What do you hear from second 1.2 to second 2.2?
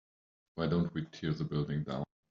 the building down?